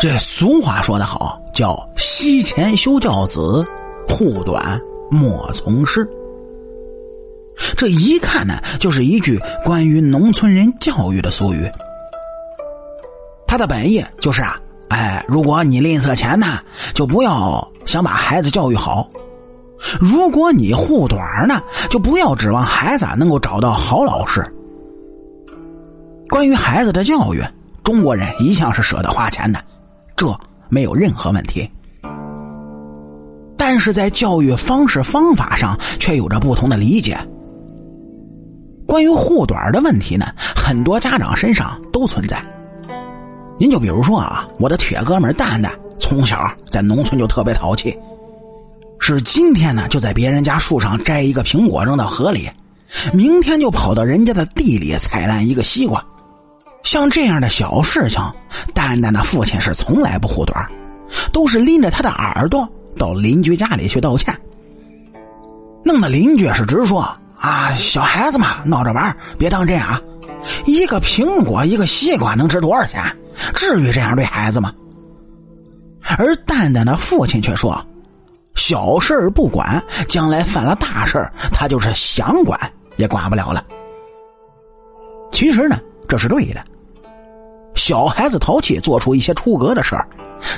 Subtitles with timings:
[0.00, 3.64] 这俗话说得好，叫“膝前修教子，
[4.08, 6.08] 护短莫从师”。
[7.76, 11.68] 这一看呢，就是一句关于农村人教育的俗语。
[13.46, 14.56] 他的本意就是啊，
[14.88, 16.58] 哎，如果你吝啬钱呢，
[16.94, 19.10] 就不要想把孩子教育好；
[19.98, 21.60] 如果你护短呢，
[21.90, 24.44] 就不要指望孩子能够找到好老师。
[26.28, 27.42] 关于孩子的教育，
[27.88, 29.58] 中国人一向是舍得花钱的，
[30.14, 30.26] 这
[30.68, 31.66] 没有任何问题。
[33.56, 37.18] 但是在教育方式方法上，却有着不同的理解。
[38.86, 42.44] 关于护短的问题呢，很多家长身上都存在。
[43.58, 47.98] 您就比如说啊，我的铁哥们蛋蛋，从小在农村就特别淘气，
[49.00, 52.50] 是今天呢就在别人家树上摘一个苹果扔到河里，
[53.14, 56.04] 明天就跑到人家的地里采烂一个西瓜。
[56.82, 58.22] 像这样的小事情，
[58.74, 60.70] 蛋蛋的父亲是从来不护短，
[61.32, 64.34] 都是拎着他的耳朵到邻居家里去道歉，
[65.84, 70.00] 弄得邻居是直说啊，小孩子嘛，闹着玩，别当真啊！
[70.64, 73.02] 一个苹果，一个西瓜，能值多少钱？
[73.54, 74.72] 至于这样对孩子吗？
[76.16, 77.84] 而蛋蛋的父亲却说
[78.54, 82.58] ：“小事不管，将来犯了大事他就是想管
[82.96, 83.62] 也管不了了。”
[85.30, 85.78] 其实呢，
[86.08, 86.64] 这是对的。
[87.74, 90.08] 小孩子淘气，做出一些出格的事儿，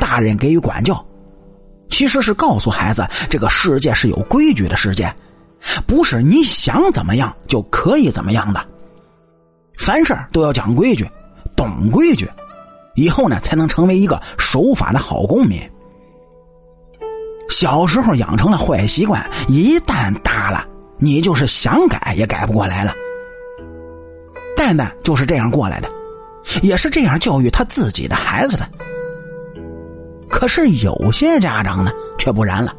[0.00, 1.04] 大人给予管教，
[1.88, 5.14] 其实是告诉孩子，这个世界是有规矩的世界，
[5.86, 8.66] 不是你想怎么样就可以怎么样的。
[9.78, 11.08] 凡事都要讲规矩，
[11.54, 12.28] 懂规矩，
[12.96, 15.60] 以后呢才能成为一个守法的好公民。
[17.50, 20.66] 小时候养成了坏习惯，一旦大了，
[20.98, 22.92] 你就是想改也改不过来了。
[24.56, 25.88] 蛋蛋就是这样过来的。
[26.60, 28.68] 也是这样教育他自己的孩子的。
[30.28, 32.74] 可是有些家长呢，却不然了，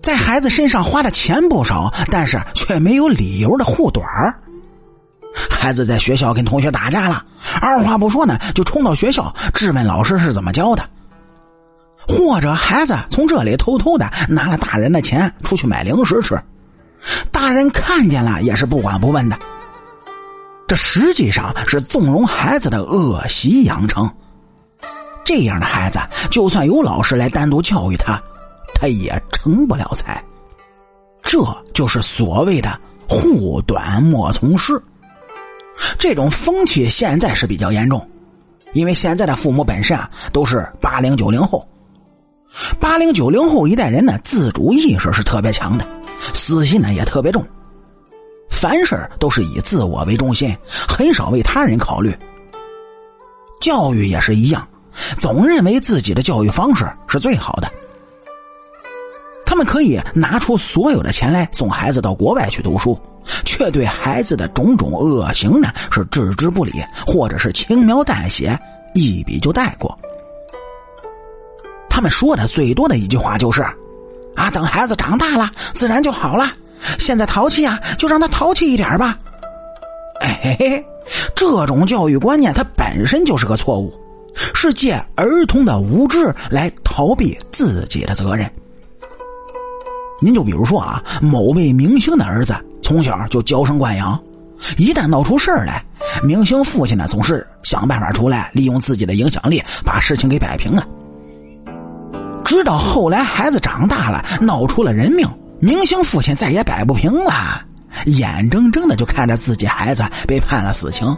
[0.00, 4.38] 在孩子身上花的钱不少，但是却没有理由的护短儿。
[5.50, 7.24] 孩子在学校跟同学打架了，
[7.60, 10.88] 二话不说呢，就冲到学校质问老师是怎么教的。
[12.06, 16.40] 或者孩子从这里偷偷的拿了大人的钱出去买零食吃，
[17.32, 19.36] 大人看见了也是不管不问的。
[20.70, 24.08] 这实际上是纵容孩子的恶习养成，
[25.24, 25.98] 这样的孩子，
[26.30, 28.22] 就算有老师来单独教育他，
[28.72, 30.24] 他也成不了才。
[31.22, 31.40] 这
[31.74, 34.80] 就是所谓的“护短莫从师”。
[35.98, 38.08] 这种风气现在是比较严重，
[38.72, 41.66] 因为现在的父母本身啊都是八零九零后，
[42.78, 45.84] 八零九零后一代人呢，自主意识是特别强的，
[46.32, 47.44] 私心呢也特别重。
[48.60, 50.54] 凡事都是以自我为中心，
[50.86, 52.14] 很少为他人考虑。
[53.58, 54.68] 教育也是一样，
[55.16, 57.72] 总认为自己的教育方式是最好的。
[59.46, 63.00] 他们可以拿出所有的钱来送孩子到国外去读书，
[63.46, 68.58] 却对孩子的种种恶行呢是置之不理，或者是轻描淡写，
[68.92, 69.98] 一笔就带过。
[71.88, 73.62] 他们说的最多的一句话就是
[74.36, 76.52] ：“啊，等孩子长大了，自然就好了。”
[76.98, 79.18] 现在淘气啊，就让他淘气一点吧。
[80.20, 80.84] 哎，
[81.34, 83.92] 这种教育观念它本身就是个错误，
[84.54, 88.50] 是借儿童的无知来逃避自己的责任。
[90.20, 94.20] 您就比如说啊，某位明星的儿子从小就娇生惯养，
[94.76, 95.82] 一旦闹出事来，
[96.22, 100.86] 明星父亲呢总是想办法出来，利用自己的影响力把事情给摆平了。
[102.44, 105.26] 直到后来孩子长大了，闹出了人命。
[105.60, 107.62] 明星父亲再也摆不平了，
[108.06, 111.14] 眼睁睁的就看着自己孩子被判了死刑。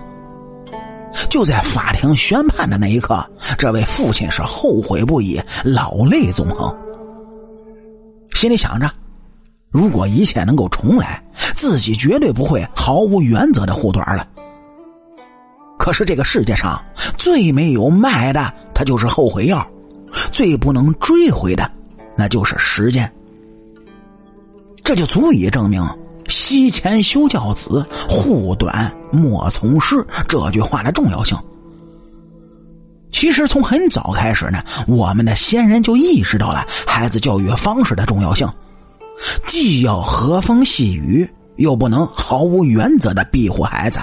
[1.28, 3.24] 就在法庭宣判的那一刻，
[3.56, 6.74] 这位父亲是后悔不已，老泪纵横，
[8.34, 8.90] 心里想着：
[9.70, 11.22] 如果一切能够重来，
[11.54, 14.26] 自己绝对不会毫无原则的护短了。
[15.78, 16.82] 可是这个世界上
[17.16, 19.60] 最没有卖的，它就是后悔药；
[20.32, 21.70] 最不能追回的，
[22.16, 23.12] 那就是时间。
[24.84, 25.82] 这就足以证明
[26.28, 31.36] “膝前修教子，护短莫从师”这句话的重要性。
[33.10, 38.48] 其实从很早开始呢，我们的先人就意识到了孩子教育方式的重要性，
[39.46, 44.00] 既要和风细雨，又不能毫无原则的庇护孩子，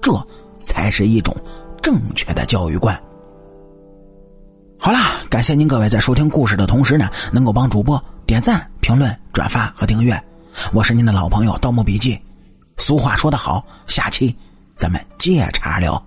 [0.00, 0.12] 这
[0.62, 1.36] 才是一种
[1.82, 2.96] 正确的教育观。
[4.78, 10.20] 好啦，感谢您各位在收听故事的同时呢，能够帮主播点赞、评论、转发和订阅。
[10.72, 12.16] 我是您的老朋友《盗墓笔记》。
[12.76, 14.36] 俗话说得好，下期
[14.74, 16.04] 咱们接茬聊。